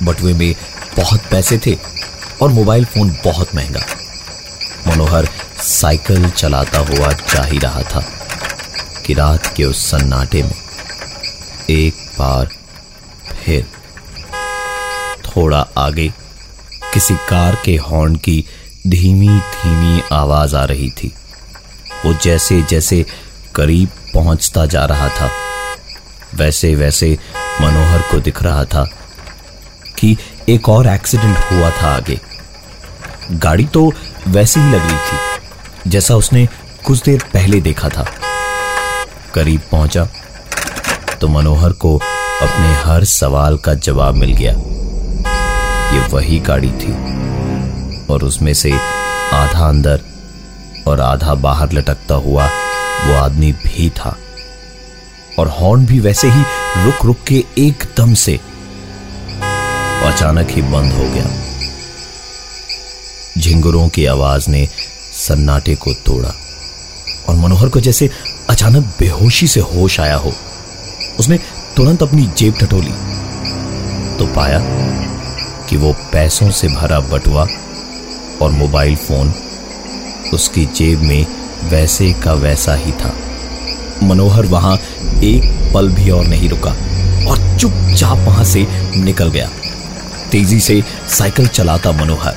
बटुए 0.03 0.33
में 0.33 0.53
बहुत 0.97 1.21
पैसे 1.31 1.57
थे 1.57 1.77
और 2.41 2.49
मोबाइल 2.49 2.85
फ़ोन 2.85 3.09
बहुत 3.25 3.55
महँगा। 3.55 3.81
मनोहर 4.87 5.27
साइकिल 5.61 6.29
चलाता 6.29 6.79
हुआ 6.79 7.11
जा 7.11 7.43
ही 7.43 7.57
रहा 7.57 7.81
था 7.81 8.03
कि 9.05 9.13
रात 9.13 9.47
के 9.57 9.63
उस 9.63 9.85
सन्नाटे 9.91 10.43
में 10.43 10.55
एक 11.69 11.93
बार 12.19 12.49
फिर 13.43 13.67
थोड़ा 15.25 15.59
आगे 15.77 16.07
किसी 16.93 17.15
कार 17.29 17.57
के 17.65 17.75
हॉर्न 17.77 18.15
की 18.15 18.43
धीमी 18.87 19.27
धीमी 19.27 20.01
आवाज़ 20.11 20.55
आ 20.55 20.63
रही 20.63 20.89
थी। 20.89 21.13
वो 22.05 22.13
जैसे 22.13 22.61
जैसे 22.61 23.05
करीब 23.55 23.89
पहुँचता 24.13 24.65
जा 24.65 24.85
रहा 24.85 25.09
था। 25.09 25.29
वैसे 26.35 26.73
वैसे 26.75 27.17
मनोहर 27.61 28.01
को 28.11 28.19
दिख 28.19 28.41
रहा 28.43 28.63
था 28.65 28.83
कि 29.97 30.15
एक 30.49 30.69
और 30.69 30.87
एक्सीडेंट 30.87 31.37
हुआ 31.51 31.69
था 31.71 31.87
आगे। 31.87 32.19
गाड़ी 33.33 33.65
तो 33.65 33.91
वैसे 34.27 34.59
ही 34.59 34.71
लग 34.71 34.81
रही 34.81 34.95
थी, 34.95 35.89
जैसा 35.89 36.15
उसने 36.15 36.47
कुछ 36.85 37.01
देर 37.03 37.23
पहले 37.33 37.59
देखा 37.61 37.89
था। 37.89 38.05
करीब 39.33 39.61
पहुँचा 39.71 40.07
तो 41.21 41.27
मनोहर 41.27 41.71
को 41.75 41.95
अपने 41.97 42.73
हर 42.83 43.03
सवाल 43.05 43.57
का 43.57 43.73
जवाब 43.75 44.15
मिल 44.15 44.33
गया। 44.33 44.51
ये 45.93 46.07
वही 46.09 46.39
गाड़ी 46.39 46.71
थी, 46.73 46.93
और 48.07 48.23
उसमें 48.23 48.53
से 48.53 48.71
आधा 48.71 49.67
अंदर 49.67 50.01
और 50.87 51.01
आधा 51.01 51.33
बाहर 51.37 51.71
लटकता 51.71 52.15
हुआ 52.17 52.45
वो 52.45 53.13
आदमी 53.15 53.51
भी 53.53 53.89
था। 53.89 54.15
और 55.41 55.49
हॉर्न 55.51 55.85
भी 55.85 55.99
वैसे 55.99 56.29
ही 56.29 56.43
रुक 56.85 57.05
रुक 57.05 57.23
के 57.27 57.43
एकदम 57.57 58.13
से 58.13 58.39
अचानक 60.05 60.51
ही 60.51 60.61
बंद 60.63 60.93
हो 60.93 61.03
गया। 61.05 61.25
झिंगुरों 63.37 63.87
की 63.89 64.05
आवाज़ 64.05 64.49
ने 64.49 64.65
सन्नाटे 65.13 65.75
को 65.75 65.93
तोड़ा 66.05 66.33
और 67.29 67.35
मनोहर 67.35 67.69
को 67.69 67.79
जैसे 67.79 68.09
अचानक 68.49 68.85
बेहोशी 68.99 69.47
से 69.47 69.59
होश 69.59 69.99
आया 69.99 70.15
हो, 70.15 70.33
उसने 71.19 71.37
तुरंत 71.75 72.03
अपनी 72.03 72.25
जेब 72.37 72.57
टटोली 72.59 72.93
तो 74.17 74.25
पाया 74.35 74.59
कि 75.69 75.77
वो 75.77 75.93
पैसों 76.13 76.49
से 76.51 76.67
भरा 76.67 76.99
बटुआ 77.09 77.47
और 78.41 78.51
मोबाइल 78.51 78.95
फ़ोन 78.97 79.33
उसकी 80.33 80.65
जेब 80.75 81.01
में 81.01 81.25
वैसे 81.69 82.11
का 82.13 82.33
वैसा 82.33 82.75
ही 82.75 82.91
था। 82.91 83.13
मनोहर 84.03 84.45
वहाँ 84.45 84.75
एक 85.23 85.73
पल 85.73 85.89
भी 85.89 86.09
और 86.09 86.25
नहीं 86.25 86.49
रुका 86.49 86.71
और 87.29 87.37
चुपचाप 87.59 88.17
वहाँ 88.17 88.43
से 88.43 88.65
निकल 88.95 89.29
गया। 89.29 89.49
तेज़ी 90.31 90.59
से 90.59 90.81
साइकिल 91.09 91.47
चलाता 91.47 91.91
मनोहर। 91.91 92.35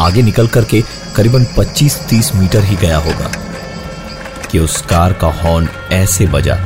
आगे 0.00 0.22
निकल 0.22 0.46
करके 0.46 0.82
करीबन 1.16 1.44
25-30 1.56 2.34
मीटर 2.34 2.64
ही 2.64 2.76
गया 2.76 2.98
होगा 2.98 3.30
कि 4.50 4.58
उस 4.58 4.80
कार 4.82 5.12
का 5.12 5.28
हॉर्न 5.42 5.68
ऐसे 5.92 6.26
बजा 6.26 6.58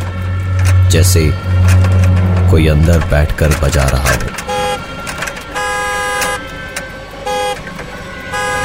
जैसे 0.89 1.31
कोई 2.51 2.67
अंदर 2.69 2.99
बैठकर 2.99 3.49
बजा 3.63 3.83
रहा 3.85 4.13
हो। 4.13 4.29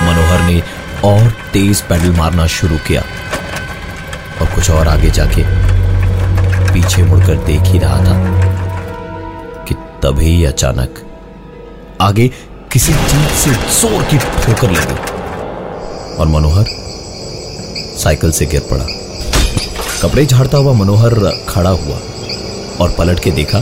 मनोहर 0.05 0.41
ने 0.41 0.61
और 1.03 1.29
तेज 1.53 1.81
पैडल 1.81 2.11
मारना 2.11 2.47
शुरू 2.47 2.77
किया। 2.77 3.03
और 4.41 4.47
कुछ 4.55 4.69
और 4.71 4.87
आगे 4.87 5.09
जाके 5.09 5.43
पीछे 6.73 7.03
मुड़कर 7.03 7.35
देख 7.35 7.61
ही 7.61 7.79
रहा 7.79 7.97
था 7.97 8.15
कि 9.67 9.73
तभी 9.73 10.43
अचानक 10.45 11.01
आगे 12.01 12.27
किसी 12.71 12.93
चीज़ 12.93 13.29
से 13.41 13.51
ज़ोर 13.81 14.03
की 14.03 14.17
ठोकर 14.17 14.71
लगी 14.71 14.97
और 16.15 16.27
मनोहर 16.27 16.65
साइकिल 17.99 18.31
से 18.31 18.45
गिर 18.45 18.61
पड़ा। 18.71 18.85
कपड़े 20.01 20.25
झाड़ता 20.25 20.57
हुआ 20.57 20.73
मनोहर 20.73 21.13
खड़ा 21.49 21.69
हुआ 21.69 21.99
और 22.81 22.95
पलट 22.97 23.19
के 23.19 23.31
देखा 23.31 23.59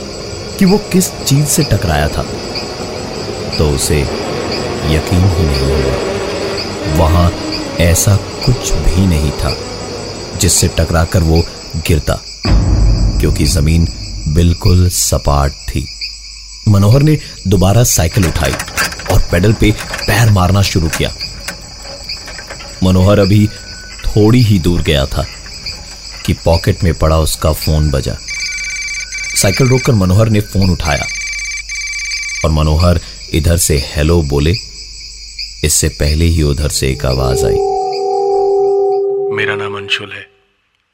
कि 0.59 0.65
वो 0.65 0.77
किस 0.91 1.11
चीज़ 1.23 1.45
से 1.45 1.63
टकराया 1.63 2.07
था। 2.07 2.25
तो 3.57 3.69
उसे 3.69 3.99
यकीन 4.89 5.23
ही 5.29 5.45
नहीं 5.45 5.83
हुआ। 5.83 6.97
वहाँ 6.97 7.31
ऐसा 7.79 8.15
कुछ 8.45 8.73
भी 8.73 9.05
नहीं 9.07 9.31
था। 9.31 9.55
जिससे 10.43 10.67
टकराकर 10.67 11.23
वो 11.23 11.41
गिरता, 11.87 12.19
क्योंकि 13.19 13.45
ज़मीन 13.45 13.87
बिल्कुल 14.27 14.89
सपाट 14.89 15.51
थी। 15.51 15.85
मनोहर 16.69 17.01
ने 17.01 17.17
दोबारा 17.47 17.83
साइकिल 17.83 18.25
उठाई 18.25 18.51
और 19.11 19.21
पेडल 19.31 19.53
पे 19.53 19.71
पैर 20.07 20.29
मारना 20.29 20.61
शुरू 20.61 20.87
किया। 20.87 21.13
मनोहर 22.83 23.19
अभी 23.19 23.47
थोड़ी 24.05 24.41
ही 24.41 24.59
दूर 24.59 24.81
गया 24.81 25.05
था 25.05 25.25
कि 26.25 26.33
पॉकेट 26.33 26.83
में 26.83 26.93
पड़ा 26.93 27.17
उसका 27.19 27.51
फ़ोन 27.53 27.89
बजा। 27.91 28.17
साइकिल 29.35 29.67
रोककर 29.67 29.93
मनोहर 29.93 30.29
ने 30.29 30.41
फ़ोन 30.41 30.69
उठाया 30.69 31.05
और 32.45 32.51
मनोहर 32.51 32.99
इधर 33.33 33.57
से 33.57 33.77
हेलो 33.95 34.21
बोले। 34.21 34.53
इससे 35.65 35.89
पहले 35.89 36.25
ही 36.25 36.43
उधर 36.43 36.69
से 36.69 36.89
एक 36.89 37.05
आवाज़ 37.05 37.45
आई। 37.45 37.57
मेरा 39.37 39.55
नाम 39.55 39.77
अंशुल 39.77 40.11
है। 40.11 40.32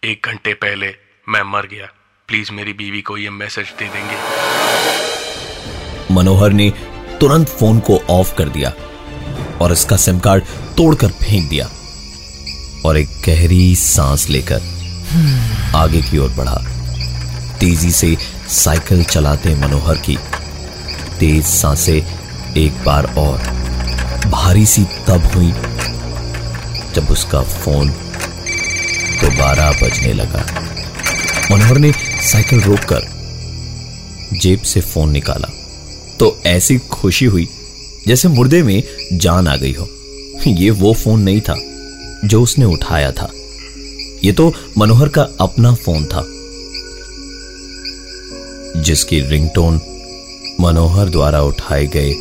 एक 0.03 0.25
घंटे 0.25 0.53
पहले 0.53 0.87
मैं 1.29 1.41
मर 1.43 1.65
गया। 1.67 1.87
प्लीज़ 2.27 2.51
मेरी 2.51 2.73
बीवी 2.73 3.01
को 3.01 3.17
यह 3.17 3.31
मैसेज 3.31 3.65
दे 3.79 3.85
देंगे। 3.85 4.17
मनोहर 6.13 6.51
ने 6.51 6.69
तुरंत 7.19 7.47
फ़ोन 7.49 7.79
को 7.79 7.97
ऑफ़ 8.09 8.33
कर 8.35 8.49
दिया 8.49 8.71
और 9.61 9.71
इसका 9.71 9.97
सिम 9.97 10.19
कार्ड 10.19 10.43
तोड़कर 10.77 11.07
फेंक 11.07 11.49
दिया 11.49 11.65
और 12.85 12.97
एक 12.97 13.07
गहरी 13.27 13.75
सांस 13.75 14.29
लेकर 14.29 14.61
आगे 15.75 16.01
की 16.01 16.17
ओर 16.17 16.29
बढ़ा। 16.29 16.57
तेज़ी 17.59 17.91
से 17.91 18.15
साइकिल 18.49 19.03
चलाते 19.03 19.55
मनोहर 19.55 19.97
की 19.97 20.17
तेज 21.19 21.45
साँसें 21.45 22.01
एक 22.57 22.83
बार 22.85 23.13
और 23.17 23.37
भारी 24.29 24.65
सी 24.65 24.83
तब 25.07 25.31
हुई 25.35 25.51
जब 26.93 27.11
उसका 27.11 27.41
फ़ोन 27.41 27.91
दोबारा 29.21 29.69
बजने 29.73 30.13
लगा। 30.13 30.45
मनोहर 31.51 31.77
ने 31.77 31.91
साइकिल 32.23 32.61
रोककर 32.61 33.07
जेब 34.33 34.61
से 34.61 34.81
फ़ोन 34.81 35.11
निकाला। 35.11 35.49
तो 36.19 36.41
ऐसी 36.45 36.77
खुशी 36.91 37.25
हुई, 37.25 37.47
जैसे 38.07 38.27
मुर्दे 38.27 38.61
में 38.63 38.83
जान 39.13 39.47
आ 39.47 39.55
गई 39.55 39.73
हो। 39.73 39.87
ये 40.47 40.69
वो 40.69 40.93
फ़ोन 40.93 41.21
नहीं 41.21 41.41
था, 41.41 41.55
जो 42.25 42.41
उसने 42.41 42.65
उठाया 42.65 43.11
था। 43.11 43.29
ये 44.23 44.31
तो 44.31 44.51
मनोहर 44.77 45.09
का 45.09 45.27
अपना 45.41 45.73
फ़ोन 45.75 46.05
था, 46.05 46.23
जिसकी 48.81 49.19
रिंगटोन 49.21 49.81
मनोहर 50.61 51.09
द्वारा 51.09 51.41
उठाए 51.41 51.85
गए 51.87 52.13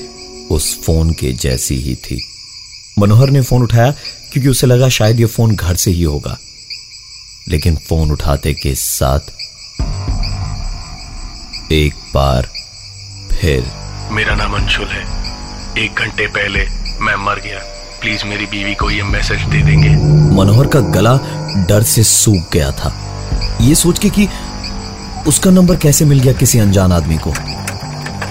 उस 0.51 0.79
फ़ोन 0.83 1.13
के 1.13 1.33
जैसी 1.33 1.77
ही 1.77 1.95
थी। 1.95 2.21
मनोहर 2.99 3.31
ने 3.31 3.43
फ़ोन 3.43 3.63
उठाया, 3.63 3.91
क्योंकि 4.33 4.49
उसे 4.49 4.67
लगा 4.67 4.89
शायद 4.89 5.21
यह 5.21 5.27
फ़ोन 5.27 5.55
घर 5.57 5.75
से 5.75 5.91
ही 5.91 6.03
होगा। 6.03 6.39
लेकिन 7.49 7.77
फ़ोन 7.79 8.11
उठाते 8.11 8.53
के 8.55 8.75
साथ 8.75 9.31
एक 11.73 11.95
बार 12.15 12.49
फिर। 13.33 13.65
मेरा 14.11 14.35
नाम 14.35 14.55
अंशुल 14.55 14.87
है। 14.87 15.03
एक 15.85 16.01
घंटे 16.01 16.27
पहले 16.27 16.61
मैं 17.01 17.15
मर 17.25 17.41
गया। 17.41 17.59
प्लीज़ 18.01 18.25
मेरी 18.25 18.47
बीवी 18.47 18.75
को 18.75 18.91
ये 18.91 19.03
मैसेज 19.03 19.43
दे 19.43 19.63
देंगे। 19.63 19.89
मनोहर 20.37 20.67
का 20.67 20.81
गला 20.91 21.17
डर 21.69 21.83
से 21.83 22.03
सूख 22.03 22.53
गया 22.53 22.71
था। 22.73 22.93
ये 23.61 23.75
सोच 23.75 23.99
के 23.99 24.11
कि 24.11 24.29
उसका 25.27 25.51
नंबर 25.51 25.77
कैसे 25.77 26.05
मिल 26.05 26.21
गया 26.21 26.33
किसी 26.33 26.59
अनजान 26.59 26.93
आदमी 26.93 27.19
को। 27.19 27.33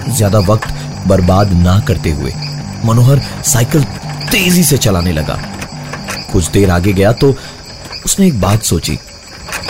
ज़्यादा 0.08 0.38
वक्त 0.48 0.74
बर्बाद 1.06 1.52
ना 1.52 1.78
करते 1.80 2.10
हुए 2.10 2.32
मनोहर 2.84 3.20
साइकिल 3.44 3.84
तेज़ी 4.30 4.62
से 4.62 4.78
चलाने 4.78 5.12
लगा। 5.12 5.38
कुछ 6.32 6.50
देर 6.50 6.70
आगे 6.70 6.92
गया 6.92 7.12
तो 7.12 7.34
उसने 8.08 8.26
एक 8.26 8.40
बात 8.40 8.62
सोची। 8.62 8.96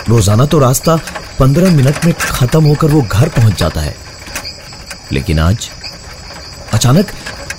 रोज़ाना 0.08 0.44
तो 0.46 0.58
रास्ता 0.58 0.94
पंद्रह 1.38 1.70
मिनट 1.76 2.04
में 2.04 2.12
खत्म 2.14 2.64
होकर 2.64 2.88
वो 2.88 3.00
घर 3.02 3.28
पहुँच 3.28 3.58
जाता 3.58 3.80
है। 3.80 3.94
लेकिन 5.12 5.38
आज 5.38 5.68
अचानक 6.74 7.10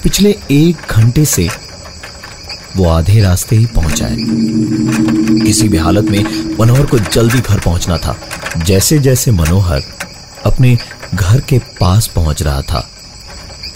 पिछले 0.04 0.30
एक 0.52 0.92
घंटे 0.92 1.26
से 1.26 1.48
वो 2.76 2.88
आधे 2.90 3.20
रास्ते 3.22 3.56
ही 3.56 3.66
पहुँचा 3.76 4.06
है। 4.06 4.16
किसी 5.42 5.68
भी 5.70 5.78
हालत 5.78 6.06
में 6.06 6.24
मनोहर 6.60 6.86
को 6.86 7.00
जल्दी 7.00 7.40
घर 7.40 7.60
पहुँचना 7.60 7.98
था। 7.98 8.16
जैसे 8.58 9.00
जैसे 9.00 9.32
मनोहर 9.32 9.84
अपने 10.46 10.78
घर 11.14 11.42
के 11.50 11.60
पास 11.80 12.08
पहुँच 12.16 12.44
रहा 12.44 12.62
था 12.62 12.88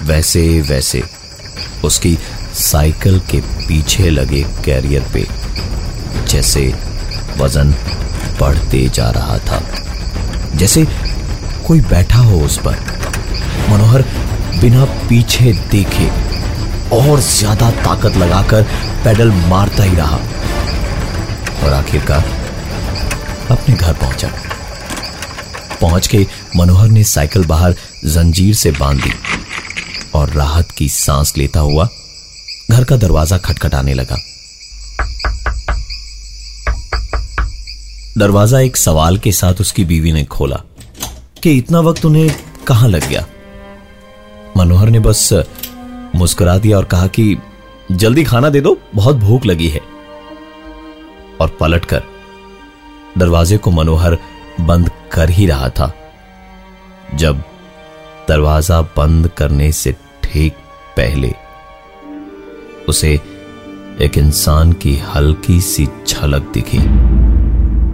वैसे 0.04 0.46
वैसे 0.62 1.04
उसकी 1.86 2.18
साइकिल 2.62 3.20
के 3.32 3.42
पीछे 3.68 4.10
लगे 4.10 4.44
कैरियर 4.66 5.10
पे, 5.14 5.28
जैसे 6.28 6.93
वज़न 7.38 7.74
बढ़ते 8.40 8.88
जा 8.96 9.10
रहा 9.10 9.38
था। 9.40 9.62
जैसे 10.56 10.86
कोई 11.68 11.82
बैठा 11.82 12.20
हो 12.20 12.40
उस 12.40 12.58
पर, 12.58 12.76
मनोहर 13.70 14.02
बिना 14.62 14.86
पीछे 15.10 15.54
देखे 15.72 16.08
और 16.96 17.20
ज़्यादा 17.20 17.70
ताकत 17.84 18.18
लगाकर 18.18 18.64
पैडल 19.04 19.32
मारता 19.50 19.84
ही 19.84 19.96
रहा। 19.96 20.20
और 21.64 21.74
आखिरकार 21.74 22.24
अपने 23.52 23.76
घर 23.76 23.94
पहुँचा। 23.94 24.32
पहुँच 25.82 26.08
के 26.08 26.26
मनोहर 26.56 26.90
ने 26.90 27.04
साइकिल 27.04 27.46
बाहर 27.46 27.76
जंजीर 28.06 28.54
से 28.56 28.72
बाँध 28.72 29.02
दी 29.02 29.14
और 30.16 30.30
राहत 30.30 30.72
की 30.72 30.90
सांस 30.90 31.34
लेता 31.38 31.60
हुआ 31.60 31.88
घर 32.72 32.84
का 32.84 32.98
दरवाज़ा 32.98 33.38
खटखटाने 33.38 33.94
लगा। 33.94 34.18
दरवाज़ा 38.18 38.60
एक 38.60 38.78
सवाल 38.78 39.18
के 39.18 39.32
साथ 39.32 39.54
उसकी 39.62 39.86
बीवी 39.86 40.12
ने 40.12 40.24
खोला 40.24 40.62
कि 41.44 41.58
इतना 41.58 41.80
वक्त 41.80 42.06
उन्हें 42.06 42.36
कहाँ 42.68 42.90
लग 42.90 43.10
गया? 43.10 43.28
मनोहर 44.58 44.90
ने 44.90 45.00
बस 45.00 45.34
मुस्कुरा 46.16 46.58
दिया 46.58 46.78
और 46.78 46.86
कहा 46.86 47.08
कि, 47.08 47.38
जल्दी 47.92 48.24
खाना 48.24 48.50
दे 48.50 48.62
दो, 48.62 48.78
बहुत 48.96 49.16
भूख 49.16 49.46
लगी 49.46 49.68
है। 49.68 49.82
और 51.42 51.58
पलटकर 51.60 52.04
दरवाजे 53.18 53.58
को 53.58 53.72
मनोहर 53.72 54.18
बंद 54.62 54.92
कर 55.12 55.30
ही 55.30 55.46
रहा 55.46 55.70
था। 55.70 55.96
जब 57.16 57.44
दरवाज़ा 58.28 58.82
बंद 58.82 59.28
करने 59.28 59.72
से 59.72 59.96
ठीक 60.24 60.54
पहले 60.98 61.34
उसे 62.90 63.22
एक 64.02 64.18
इंसान 64.18 64.74
की 64.74 64.98
हल्की 64.98 65.62
सी 65.62 65.88
झलक 66.08 66.42
दिखी। 66.54 67.23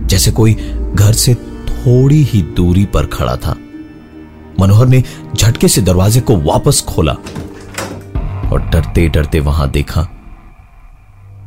जैसे 0.09 0.31
कोई 0.31 0.53
घर 0.93 1.13
से 1.13 1.33
थोड़ी 1.33 2.21
ही 2.23 2.41
दूरी 2.55 2.85
पर 2.85 3.05
खड़ा 3.07 3.35
था। 3.37 3.55
मनोहर 4.59 4.87
ने 4.87 5.03
झटके 5.35 5.67
से 5.67 5.81
दरवाजे 5.81 6.21
को 6.21 6.35
वापस 6.43 6.83
खोला 6.87 7.13
और 8.45 8.69
डरते 8.73 9.07
डरते 9.09 9.39
वहाँ 9.39 9.69
देखा 9.71 10.03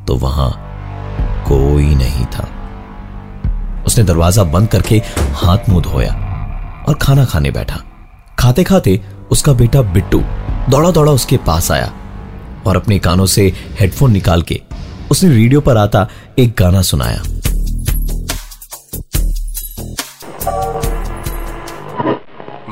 तो 0.06 0.16
वहाँ 0.16 0.50
कोई 1.48 1.94
नहीं 1.94 2.24
था। 2.26 2.48
उसने 3.86 4.04
दरवाज़ा 4.04 4.44
बंद 4.44 4.68
करके 4.68 5.02
हाथ 5.34 5.68
मुँह 5.68 5.82
धोया 5.82 6.12
और 6.88 6.94
खाना 7.02 7.24
खाने 7.24 7.50
बैठा। 7.50 7.80
खाते 8.38 8.64
खाते 8.64 9.00
उसका 9.30 9.52
बेटा 9.52 9.82
बिट्टू 9.92 10.22
दौड़ा 10.70 10.90
दौड़ा 10.90 11.12
उसके 11.12 11.36
पास 11.46 11.70
आया 11.70 11.92
और 12.66 12.76
अपने 12.76 12.98
कानों 12.98 13.26
से 13.26 13.52
हेडफोन 13.80 14.12
निकाल 14.12 14.42
के 14.42 14.60
उसने 15.10 15.30
रेडियो 15.30 15.60
पर 15.60 15.76
आता 15.76 16.06
एक 16.38 16.54
गाना 16.58 16.82
सुनाया। 16.82 17.22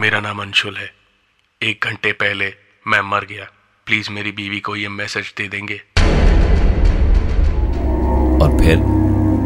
मेरा 0.00 0.20
नाम 0.20 0.38
अंशुल 0.38 0.76
है। 0.76 0.93
एक 1.62 1.85
घंटे 1.85 2.12
पहले 2.12 2.55
मैं 2.87 3.00
मर 3.00 3.25
गया। 3.25 3.44
प्लीज़ 3.87 4.11
मेरी 4.11 4.32
बीवी 4.32 4.61
को 4.61 4.76
ये 4.76 4.88
मैसेज 4.88 5.35
दे 5.37 5.49
देंगे। 5.49 5.82
और 8.44 8.58
फिर 8.58 8.76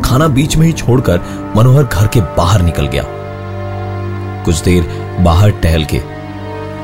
खाना 0.05 0.29
बीच 0.29 0.57
में 0.57 0.67
ही 0.67 0.73
छोड़कर 0.73 1.21
मनोहर 1.57 1.83
घर 1.83 2.07
के 2.07 2.21
बाहर 2.21 2.63
निकल 2.63 2.87
गया। 2.87 3.05
कुछ 4.45 4.57
देर 4.57 4.83
बाहर 5.21 5.51
टहल 5.51 5.85
के, 5.85 6.01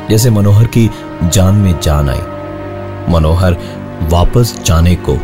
जैसे 0.08 0.31
मनोहर 0.31 0.67
की 0.67 0.90
जान 1.25 1.55
में 1.55 1.81
जान 1.81 2.11
आई। 2.11 2.22
मनोहर 3.12 3.52
वापस 4.02 4.62
जाने 4.67 4.94
को 4.94 5.17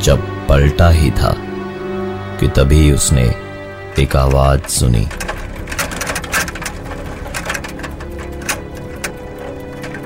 जब 0.00 0.46
पलटा 0.48 0.88
ही 0.90 1.10
था, 1.10 1.34
कि 2.40 2.48
तभी 2.48 2.92
उसने 2.92 3.24
एक 4.02 4.16
आवाज़ 4.16 4.62
सुनी। 4.62 5.08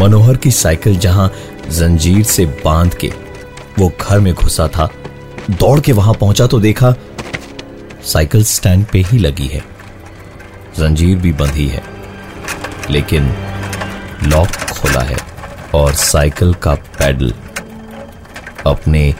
मनोहर 0.03 0.37
की 0.37 0.51
साइकिल 0.51 0.97
जहाँ 0.99 1.31
जंजीर 1.71 2.23
से 2.25 2.44
बाँध 2.65 2.94
के 2.94 3.09
वो 3.79 3.91
घर 4.01 4.21
में 4.21 4.32
घुसा 4.35 4.67
था, 4.69 4.89
दौड़ 5.51 5.79
के 5.81 5.93
वहाँ 5.93 6.15
पहुँचा 6.15 6.47
तो 6.47 6.59
देखा 6.61 6.93
साइकिल 8.05 8.44
स्टैंड 8.44 8.85
पे 8.87 8.99
ही 9.01 9.19
लगी 9.19 9.47
है। 9.47 9.63
जंजीर 10.79 11.19
भी 11.19 11.32
बंधी 11.32 11.67
है, 11.69 11.82
लेकिन 12.91 13.32
लॉक 14.25 14.56
खोला 14.73 15.01
है 15.03 15.19
और 15.75 15.93
साइकिल 15.94 16.55
का 16.55 16.75
पैडल 16.99 17.32
अपने 18.67 19.15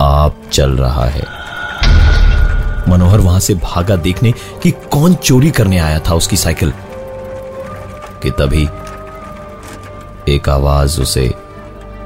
आप 0.00 0.42
चल 0.52 0.76
रहा 0.78 1.06
है। 1.06 1.22
मनोहर 2.90 3.20
वहाँ 3.20 3.40
से 3.40 3.54
भागा 3.54 3.96
देखने 3.98 4.32
कि 4.62 4.70
कौन 4.90 5.14
चोरी 5.14 5.50
करने 5.50 5.78
आया 5.78 6.00
था 6.08 6.14
उसकी 6.14 6.36
साइकिल, 6.36 6.72
कि 8.22 8.30
तभी 8.30 8.68
एक 10.28 10.48
आवाज़ 10.48 11.00
उसे 11.00 11.28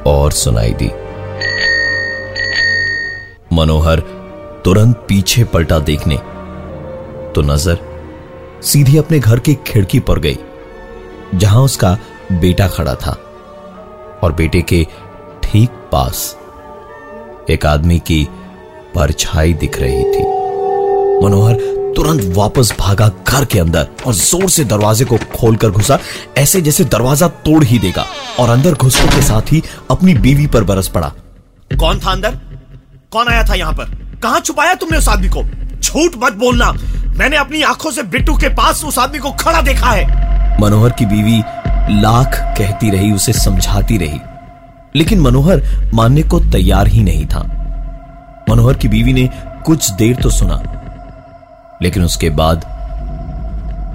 और 0.07 0.33
सुनाई 0.33 0.73
दी। 0.83 0.91
मनोहर 3.52 4.00
तुरंत 4.64 5.05
पीछे 5.09 5.45
पलटा 5.45 5.79
देखने 5.81 6.17
तो 7.35 7.43
नज़र 7.43 7.79
सीधी 8.62 8.97
अपने 8.99 9.19
घर 9.19 9.38
की 9.38 9.55
खिड़की 9.67 10.00
पर 10.00 10.19
गई, 10.19 10.38
जहाँ 11.35 11.62
उसका 11.62 11.97
बेटा 12.33 12.69
खड़ा 12.69 12.95
था 12.97 13.12
और 14.23 14.33
बेटे 14.33 14.61
के 14.62 14.85
ठीक 15.43 15.71
पास 15.93 16.25
एक 17.50 17.67
आदमी 17.67 17.99
की 18.00 18.26
परछाई 18.95 19.52
दिख 19.55 19.79
रही 19.81 20.02
थी। 20.05 20.25
मनोहर 21.25 21.57
तुरंत 21.96 22.37
वापस 22.37 22.75
भागा 22.80 23.11
घर 23.28 23.44
के 23.44 23.58
अंदर 23.58 23.88
और 24.06 24.14
ज़ोर 24.14 24.50
से 24.50 24.64
दरवाजे 24.64 25.04
को 25.04 25.16
खोलकर 25.16 25.70
घुसा, 25.70 25.99
ऐसे 26.38 26.61
जैसे 26.61 26.84
दरवाज़ा 26.84 27.28
तोड़ 27.28 27.64
ही 27.64 27.78
देगा। 27.78 28.06
और 28.40 28.49
अंदर 28.49 28.75
घुसने 28.75 29.16
के 29.16 29.22
साथ 29.22 29.52
ही 29.52 29.62
अपनी 29.90 30.14
बीवी 30.14 30.46
पर 30.46 30.64
बरस 30.64 30.88
पड़ा। 30.88 31.12
कौन 31.80 31.99
था 31.99 32.12
अंदर? 32.12 32.38
कौन 33.11 33.28
आया 33.28 33.44
था 33.44 33.54
यहाँ 33.54 33.72
पर? 33.72 33.84
कहा 34.22 34.40
छुपाया 34.40 34.75
तुमने 34.75 34.99
उस 34.99 35.08
आदमी 35.08 35.28
को? 35.28 35.44
झूठ 35.80 36.12
मत 36.22 36.32
बोलना। 36.32 36.72
मैंने 37.16 37.37
अपनी 37.37 37.62
आँखों 37.62 37.90
से 37.90 38.02
बिट्टू 38.02 38.37
के 38.37 38.49
पास 38.49 38.84
उस 38.84 38.99
आदमी 38.99 39.18
को 39.18 39.30
खड़ा 39.30 39.61
देखा 39.61 39.90
है। 39.90 40.04
मनोहर 40.61 40.90
की 40.90 41.06
बीवी 41.06 41.42
लाख 42.00 42.54
कहती 42.58 42.90
रही, 42.90 43.12
उसे 43.12 43.32
समझाती 43.32 43.96
रही। 43.96 44.20
लेकिन 44.96 45.20
मनोहर 45.20 45.62
मानने 45.94 46.22
को 46.22 46.40
तैयार 46.40 46.87
ही 46.87 47.02
नहीं 47.02 47.26
था। 47.26 47.40
मनोहर 48.50 48.75
की 48.75 48.88
बीवी 48.88 49.12
ने 49.12 49.30
कुछ 49.66 49.90
देर 49.90 50.16
तो 50.16 50.30
सुना। 50.30 50.81
लेकिन 51.82 52.04
उसके 52.04 52.30
बाद 52.30 52.64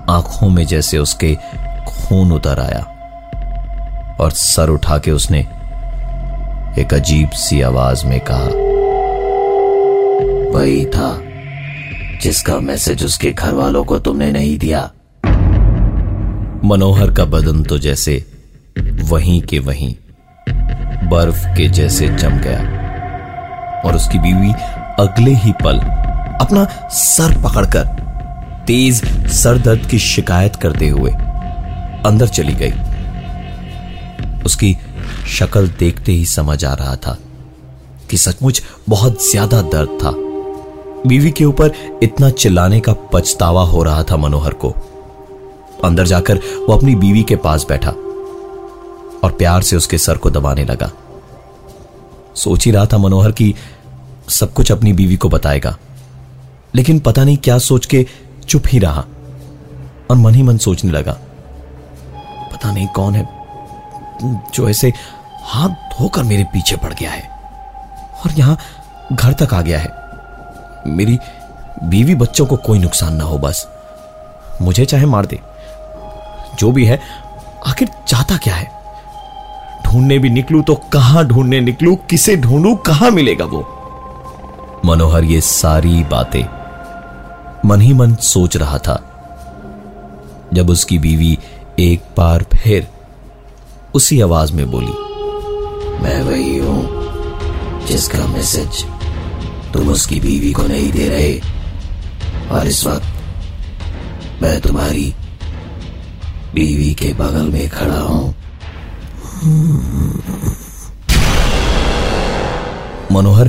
आँखों 0.09 0.49
में 0.49 0.65
जैसे 0.65 0.97
उसके 0.97 1.35
खून 1.87 2.31
उतर 2.31 2.59
आया 2.59 2.81
और 4.21 4.31
सर 4.31 4.69
उठा 4.69 4.97
के 4.97 5.11
उसने 5.11 5.39
एक 6.81 6.93
अजीब 6.93 7.29
सी 7.29 7.61
आवाज़ 7.61 8.05
में 8.05 8.19
कहा, 8.19 8.49
वही 10.57 10.85
था 10.85 11.21
जिसका 12.21 12.59
मैसेज 12.59 13.03
उसके 13.05 13.31
घर 13.31 13.53
वालों 13.53 13.83
को 13.83 13.99
तुमने 13.99 14.31
नहीं 14.31 14.57
दिया। 14.59 14.91
मनोहर 16.65 17.11
का 17.11 17.25
बदन 17.25 17.63
तो 17.63 17.77
जैसे 17.77 18.25
वहीं 18.79 19.41
के 19.41 19.59
वहीं 19.59 19.93
बर्फ़ 21.09 21.45
के 21.47 21.67
जैसे 21.69 22.07
जम 22.07 22.37
गया 22.37 22.59
और 23.85 23.95
उसकी 23.95 24.19
बीवी 24.19 24.51
अगले 24.99 25.31
ही 25.31 25.51
पल 25.51 25.79
अपना 26.41 26.65
सर 26.93 27.41
पकड़कर 27.43 27.85
तेज 28.67 29.03
सर 29.33 29.57
दर्द 29.57 29.85
की 29.85 29.99
शिकायत 29.99 30.55
करते 30.55 30.87
हुए 30.87 31.11
अंदर 32.05 32.27
चली 32.27 32.53
गई। 32.53 32.71
उसकी 34.45 34.75
शक्ल 35.29 35.67
देखते 35.69 36.11
ही 36.11 36.25
समझ 36.25 36.63
आ 36.65 36.73
रहा 36.73 36.95
था 36.97 37.17
कि 38.09 38.17
सचमुच 38.17 38.61
बहुत 38.89 39.29
ज़्यादा 39.29 39.61
दर्द 39.63 39.97
था। 40.03 40.11
बीवी 41.07 41.31
के 41.31 41.45
ऊपर 41.45 41.71
इतना 42.03 42.29
चिल्लाने 42.29 42.79
का 42.79 42.93
पछतावा 43.13 43.63
हो 43.63 43.83
रहा 43.83 44.03
था 44.03 44.17
मनोहर 44.17 44.53
को। 44.53 44.69
अंदर 45.83 46.05
जाकर 46.05 46.37
वो 46.37 46.73
अपनी 46.73 46.95
बीवी 46.95 47.23
के 47.23 47.35
पास 47.37 47.65
बैठा 47.69 47.91
और 49.23 49.35
प्यार 49.37 49.61
से 49.61 49.75
उसके 49.75 49.97
सर 49.97 50.17
को 50.17 50.29
दबाने 50.29 50.65
लगा। 50.65 50.91
सोच 52.35 52.65
ही 52.65 52.71
रहा 52.71 52.85
था 52.85 52.97
मनोहर 52.97 53.31
कि 53.31 53.53
सब 54.29 54.53
कुछ 54.53 54.71
अपनी 54.71 54.93
बीवी 54.93 55.15
को 55.15 55.29
बताएगा। 55.29 55.77
लेकिन 56.75 56.99
पता 56.99 57.23
नहीं 57.23 57.37
क्या 57.37 57.57
सोच 57.57 57.85
के 57.85 58.05
चुप 58.47 58.63
ही 58.67 58.79
रहा 58.79 59.05
और 60.09 60.15
मन 60.15 60.35
ही 60.35 60.43
मन 60.43 60.57
सोचने 60.57 60.91
लगा। 60.91 61.11
पता 62.53 62.71
नहीं 62.71 62.87
कौन 62.87 63.15
है 63.15 63.27
जो 64.53 64.69
ऐसे 64.69 64.93
हाथ 65.43 65.69
धोकर 65.69 66.23
मेरे 66.23 66.43
पीछे 66.43 66.75
पड़ 66.75 66.93
गया 66.93 67.11
है 67.11 67.29
और 68.25 68.31
यहाँ 68.31 68.57
घर 69.13 69.33
तक 69.33 69.53
आ 69.53 69.61
गया 69.61 69.79
है। 69.79 69.89
मेरी 70.87 71.17
बीवी 71.83 72.15
बच्चों 72.15 72.45
को 72.45 72.57
कोई 72.57 72.79
नुकसान 72.79 73.15
ना 73.15 73.23
हो 73.23 73.37
बस। 73.37 73.67
मुझे 74.61 74.85
चाहे 74.85 75.05
मार 75.05 75.25
दे। 75.25 75.39
जो 76.59 76.71
भी 76.71 76.85
है, 76.85 76.99
आखिर 77.67 77.89
चाहता 78.07 78.37
क्या 78.37 78.55
है? 78.55 78.71
ढूँढने 79.85 80.19
भी 80.19 80.29
निकलू 80.29 80.61
तो 80.61 80.75
कहाँ 80.75 81.25
ढूँढने 81.25 81.59
निकलू, 81.59 81.95
किसे 81.95 82.35
ढूंढू, 82.35 82.75
कहाँ 82.75 83.11
मिलेगा 83.11 83.45
वो? 83.45 83.61
मनोहर, 84.85 85.23
ये 85.23 85.41
सारी 85.41 86.03
बातें 86.03 86.56
मन 87.67 87.81
ही 87.81 87.93
मन 87.93 88.13
सोच 88.15 88.57
रहा 88.57 88.77
था। 88.77 88.95
जब 90.53 90.69
उसकी 90.69 90.97
बीवी 90.99 91.37
एक 91.79 92.01
बार 92.17 92.45
फिर 92.53 92.87
उसी 93.95 94.19
आवाज़ 94.21 94.53
में 94.53 94.69
बोली 94.71 94.93
मैं 96.03 96.21
वही 96.21 96.57
हूँ 96.57 97.85
जिसका 97.87 98.25
मैसेज 98.27 98.83
तुम 99.73 99.89
उसकी 99.89 100.19
बीवी 100.19 100.51
को 100.53 100.67
नहीं 100.67 100.91
दे 100.91 101.07
रहे। 101.09 101.39
और 102.49 102.67
इस 102.67 102.85
वक्त 102.85 104.41
मैं 104.41 104.59
तुम्हारी 104.61 105.13
बीवी 106.53 106.93
के 106.93 107.13
बगल 107.13 107.49
में 107.49 107.69
खड़ा 107.69 107.99
हूँ। 107.99 108.35
मनोहर 113.11 113.47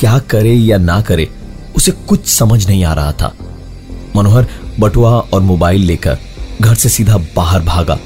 क्या 0.00 0.18
करे 0.30 0.54
या 0.54 0.78
ना 0.78 1.00
करे 1.00 1.28
उसे 1.76 1.92
कुछ 2.08 2.26
समझ 2.28 2.66
नहीं 2.68 2.84
आ 2.84 2.94
रहा 2.94 3.12
था। 3.12 3.32
मनोहर 4.16 4.46
बटुआ 4.78 5.10
और 5.10 5.40
मोबाइल 5.40 5.80
लेकर 5.80 6.18
घर 6.60 6.74
से 6.74 6.88
सीधा 6.88 7.16
बाहर 7.36 7.60
भागा 7.60 7.98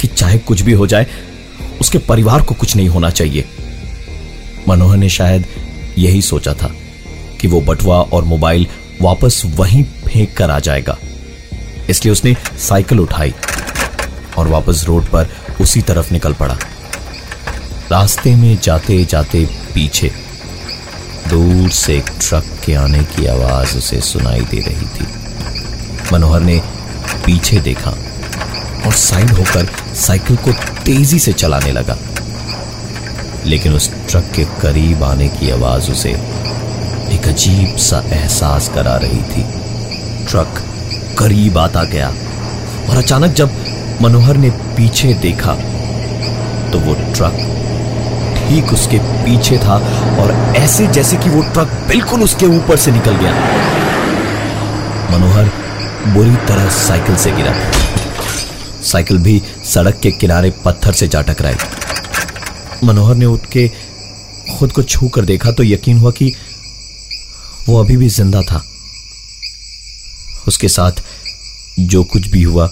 कि 0.00 0.06
चाहे 0.06 0.38
कुछ 0.38 0.60
भी 0.60 0.72
हो 0.72 0.86
जाए, 0.86 1.06
उसके 1.80 1.98
परिवार 1.98 2.42
को 2.42 2.54
कुछ 2.54 2.76
नहीं 2.76 2.88
होना 2.88 3.10
चाहिए। 3.10 3.44
मनोहर 4.68 4.96
ने 4.96 5.08
शायद 5.08 5.46
यही 5.98 6.22
सोचा 6.22 6.54
था 6.54 6.70
कि 7.40 7.48
वो 7.48 7.60
बटुआ 7.60 7.96
और 7.96 8.24
मोबाइल 8.24 8.66
वापस 9.02 9.42
वहीं 9.46 9.84
फेंक 9.84 10.36
कर 10.36 10.50
आ 10.50 10.58
जाएगा। 10.58 10.96
इसलिए 11.90 12.12
उसने 12.12 12.36
साइकिल 12.58 13.00
उठाई 13.00 13.34
और 14.38 14.48
वापस 14.48 14.84
रोड 14.84 15.04
पर 15.04 15.28
उसी 15.60 15.82
तरफ़ 15.82 16.12
निकल 16.12 16.32
पड़ा। 16.32 16.58
रास्ते 17.92 18.36
में 18.36 18.58
जाते 18.62 19.04
जाते 19.04 19.48
पीछे 19.74 20.10
दूर 21.28 21.70
से 21.70 21.96
एक 21.96 22.10
ट्रक 22.20 22.44
के 22.66 22.74
आने 22.74 23.04
की 23.04 23.26
आवाज़ 23.26 23.78
उसे 23.78 24.00
सुनाई 24.00 24.40
दे 24.40 24.60
रही 24.60 24.86
थी। 24.86 25.25
मनोहर 26.12 26.40
ने 26.40 26.58
पीछे 27.26 27.60
देखा 27.60 27.90
और 28.86 28.92
साइड 28.92 29.30
होकर 29.30 29.68
साइकिल 29.94 30.36
को 30.36 30.52
तेज़ी 30.84 31.18
से 31.18 31.32
चलाने 31.32 31.72
लगा। 31.72 31.96
लेकिन 33.46 33.72
उस 33.72 33.90
ट्रक 34.08 34.30
के 34.36 34.44
करीब 34.62 35.02
आने 35.04 35.28
की 35.28 35.50
आवाज़ 35.50 35.90
उसे 35.90 36.10
एक 37.10 37.28
अजीब 37.28 37.76
सा 37.76 38.02
एहसास 38.12 38.68
करा 38.68 38.96
रही 38.96 39.22
थी। 39.32 39.42
ट्रक 40.26 40.62
करीब 41.18 41.58
आता 41.58 41.84
गया 41.84 42.08
और 42.90 42.96
अचानक 42.96 43.34
जब 43.34 43.56
मनोहर 44.02 44.36
ने 44.36 44.50
पीछे 44.50 45.12
देखा 45.22 45.54
तो 46.72 46.78
वो 46.78 46.94
ट्रक 47.14 47.36
ठीक 48.38 48.72
उसके 48.72 48.98
पीछे 48.98 49.58
था 49.58 49.76
और 50.20 50.32
ऐसे 50.56 50.86
जैसे 50.86 51.16
कि 51.16 51.30
वो 51.30 51.42
ट्रक 51.42 51.68
बिल्कुल 51.88 52.22
उसके 52.22 52.46
ऊपर 52.46 52.76
से 52.76 52.90
निकल 52.92 53.16
गया। 53.16 53.32
मनोहर 55.10 55.50
बुरी 56.06 56.36
तरह 56.48 56.68
साइकिल 56.70 57.16
से 57.16 57.30
गिरा। 57.32 57.54
साइकिल 58.82 59.18
भी 59.18 59.40
सड़क 59.64 59.98
के 60.00 60.10
किनारे 60.10 60.50
पत्थर 60.64 60.92
से 60.92 61.08
जा 61.08 61.22
टकराई। 61.22 61.54
मनोहर 62.84 63.14
ने 63.14 63.26
उठ 63.26 63.46
के 63.46 63.68
खुद 64.58 64.72
को 64.72 64.82
छू 64.82 65.08
कर 65.08 65.24
देखा 65.24 65.50
तो 65.50 65.62
यकीन 65.62 65.98
हुआ 65.98 66.10
कि 66.10 66.32
वो 67.68 67.78
अभी 67.80 67.96
भी 67.96 68.08
ज़िंदा 68.08 68.42
था। 68.42 68.62
उसके 70.48 70.68
साथ 70.68 71.02
जो 71.78 72.02
कुछ 72.04 72.28
भी 72.28 72.42
हुआ, 72.42 72.66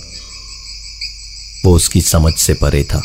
वो 1.64 1.74
उसकी 1.74 2.00
समझ 2.00 2.32
से 2.34 2.54
परे 2.54 2.82
था। 2.84 3.02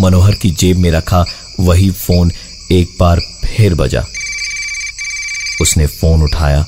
मनोहर 0.00 0.34
की 0.34 0.50
जेब 0.50 0.78
में 0.78 0.90
रखा 0.90 1.24
वही 1.60 1.90
फ़ोन 1.90 2.32
एक 2.72 2.96
बार 3.00 3.20
फिर 3.44 3.74
बजा। 3.74 4.04
उसने 5.60 5.86
फ़ोन 5.86 6.22
उठाया। 6.22 6.66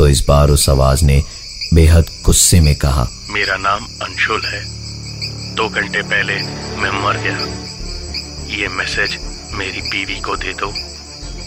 तो 0.00 0.08
इस 0.08 0.24
बार 0.28 0.50
उस 0.50 0.68
आवाज़ 0.68 1.04
ने 1.04 1.22
बेहद 1.74 2.04
गुस्से 2.24 2.60
में 2.60 2.76
कहा 2.76 3.06
मेरा 3.30 3.56
नाम 3.56 3.84
अंशुल 4.02 4.40
है। 4.44 4.64
दो 5.54 5.68
घंटे 5.68 6.02
पहले 6.02 6.34
मैं 6.76 7.04
मर 7.04 7.16
गया। 7.16 7.38
ये 8.56 8.68
मैसेज 8.68 9.18
मेरी 9.52 9.80
बीवी 9.80 10.20
को 10.20 10.36
दे 10.36 10.52
दो। 10.52 10.72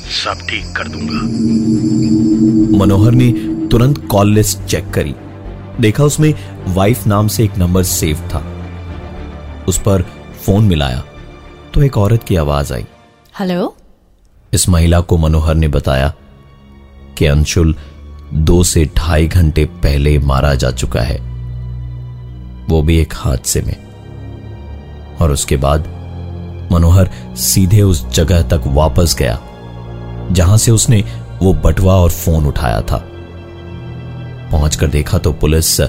सब 0.10 0.48
ठीक 0.50 0.76
कर 0.76 0.88
दूँगा। 0.88 1.22
मनोहर 2.78 3.12
ने 3.12 3.32
तुरंत 3.68 4.08
कॉल 4.12 4.34
लिस्ट 4.34 4.60
चेक 4.60 4.90
करी। 4.90 5.16
देखा 5.82 6.04
उसमें 6.04 6.34
वाइफ 6.74 7.08
नाम 7.08 7.28
से 7.28 7.44
एक 7.44 7.58
नंबर 7.58 7.84
सेव 7.84 8.16
था। 8.16 8.68
उस 9.68 9.78
पर 9.78 10.02
फ़ोन 10.46 10.66
मिलाया। 10.66 11.04
तो 11.74 11.84
एक 11.84 11.98
औरत 11.98 12.24
की 12.24 12.36
आवाज़ 12.36 12.74
आई। 12.74 12.86
हेलो? 13.40 13.78
इस 14.54 14.70
महिला 14.70 15.00
को 15.00 15.18
मनोहर 15.18 15.56
ने 15.56 15.68
बताया 15.68 16.14
कि 17.18 17.26
अंशुल 17.26 17.76
दो 18.34 18.64
से 18.64 18.90
ढाई 18.98 19.28
घंटे 19.28 19.66
पहले 19.66 20.20
मारा 20.20 20.56
जा 20.56 20.72
चुका 20.72 21.02
है। 21.02 21.18
वो 22.70 22.82
भी 22.82 22.98
एक 22.98 23.14
हादसे 23.16 23.62
में। 23.62 23.76
और 25.22 25.32
उसके 25.32 25.58
बाद 25.58 25.88
मनोहर 26.72 27.10
सीधे 27.36 27.82
उस 27.82 28.10
जगह 28.10 28.42
तक 28.42 28.62
वापस 28.66 29.16
गया, 29.16 29.40
जहाँ 30.32 30.58
से 30.58 30.72
उसने 30.72 31.04
वो 31.42 31.54
बटवा 31.54 31.96
और 31.96 32.10
फ़ोन 32.10 32.46
उठाया 32.46 32.82
था। 32.82 33.04
पहुंचकर 34.52 34.88
देखा 34.88 35.18
तो 35.18 35.34
पुलिस 35.34 35.80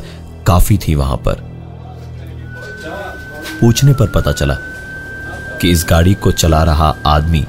काफ़ी 0.47 0.79
थी 0.79 0.95
वहाँ 0.95 1.17
पर। 1.17 1.35
पूछने 3.61 3.93
पर 3.93 4.07
पता 4.07 4.33
चला 4.33 4.55
कि 5.61 5.71
इस 5.71 5.87
गाड़ी 5.91 6.15
को 6.15 6.33
चला 6.33 6.63
रहा 6.63 6.95
आदमी, 7.07 7.45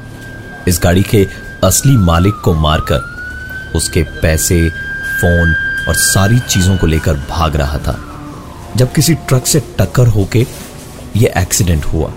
इस 0.67 0.79
गाड़ी 0.83 1.03
के 1.03 1.27
असली 1.63 1.97
मालिक 1.97 2.35
को 2.43 2.53
मारकर 2.53 3.13
उसके 3.75 4.03
पैसे 4.03 4.84
फ़ोन 5.21 5.55
और 5.87 5.95
सारी 5.95 6.39
चीज़ों 6.39 6.77
को 6.77 6.87
लेकर 6.87 7.13
भाग 7.13 7.55
रहा 7.55 7.77
था। 7.77 7.99
जब 8.75 8.93
किसी 8.93 9.13
ट्रक 9.13 9.47
से 9.47 9.59
टक्कर 9.59 10.07
होके 10.07 10.45
यह 11.15 11.33
एक्सीडेंट 11.37 11.85
हुआ। 11.85 12.13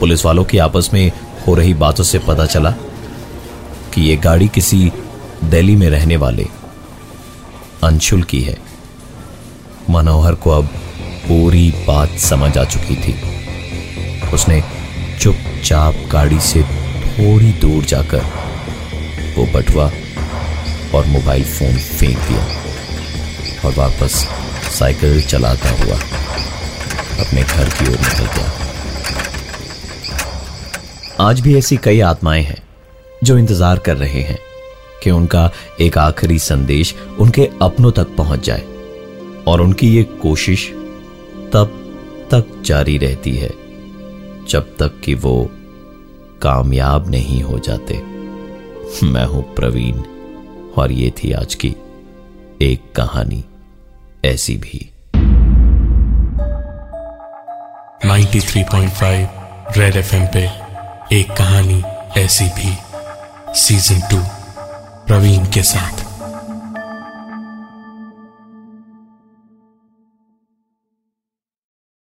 पुलिस 0.00 0.24
वालों 0.24 0.44
की 0.44 0.58
आपस 0.58 0.90
में 0.92 1.12
हो 1.46 1.54
रही 1.54 1.74
बातों 1.74 2.04
से 2.04 2.18
पता 2.18 2.46
चला 2.46 2.70
कि 3.94 4.02
यह 4.02 4.20
गाड़ी 4.20 4.48
किसी 4.48 4.92
दिल्ली 5.44 5.76
में 5.76 5.90
रहने 5.90 6.16
वाले 6.16 6.46
अंशुल 7.84 8.22
की 8.22 8.40
है। 8.40 8.58
मनोहर 9.90 10.34
को 10.34 10.50
अब 10.50 10.64
पूरी 11.28 11.70
बात 11.86 12.18
समझ 12.18 12.58
आ 12.58 12.64
चुकी 12.64 12.96
थी। 12.96 13.14
उसने 14.34 14.64
चुपचाप 15.20 15.94
गाड़ी 16.12 16.40
से 16.40 16.62
थोड़ी 17.08 17.52
दूर 17.52 17.84
जाकर 17.84 18.20
वो 19.38 19.46
बटुआ 19.54 19.90
और 20.94 21.06
मोबाइल 21.06 21.44
फ़ोन 21.44 21.76
फेंक 21.78 22.18
दिया। 22.18 22.44
और 23.64 23.74
वापस 23.74 24.14
साइकिल 24.78 25.20
चलाता 25.22 25.70
हुआ 25.74 25.96
अपने 27.18 27.42
घर 27.42 27.68
की 27.68 27.84
ओर 27.84 27.98
निकल 27.98 28.26
गया। 28.26 28.48
आज 31.20 31.40
भी 31.40 31.56
ऐसी 31.58 31.76
कई 31.76 32.00
आत्माएँ 32.00 32.42
हैं 32.42 32.62
जो 33.24 33.38
इंतज़ार 33.38 33.78
कर 33.78 33.96
रहे 33.96 34.20
हैं 34.22 34.38
कि 35.02 35.10
उनका 35.10 35.50
एक 35.80 35.98
आखिरी 35.98 36.38
संदेश 36.38 36.94
उनके 37.20 37.48
अपनों 37.62 37.92
तक 37.92 38.16
पहुँच 38.16 38.44
जाए 38.44 38.64
और 39.48 39.60
उनकी 39.60 39.88
ये 39.96 40.02
कोशिश 40.22 40.68
तब 41.52 41.74
तक 42.30 42.60
जारी 42.64 42.96
रहती 42.98 43.34
है 43.36 43.50
जब 44.48 44.76
तक 44.76 45.00
कि 45.04 45.14
वो 45.14 45.50
कामयाब 46.42 47.10
नहीं 47.10 47.42
हो 47.42 47.58
जाते। 47.58 47.94
मैं 49.04 49.24
हूँ 49.24 49.42
प्रवीण। 49.54 50.02
और 50.78 50.92
ये 50.92 51.10
थी 51.10 51.32
आज 51.32 51.54
की 51.54 51.76
एक 52.62 52.92
कहानी 52.96 53.44
ऐसी 54.24 54.56
भी। 54.56 54.90
93.5 58.08 59.28
रेड 59.78 59.96
एफएम 59.96 60.26
पे 60.26 60.50
एक 61.16 61.36
कहानी 61.36 61.82
ऐसी 62.20 62.44
भी। 62.44 62.76
सीज़न 63.54 64.00
टू 64.00 64.16
प्रवीण 65.06 65.44
के 65.44 65.62
साथ। 65.62 66.07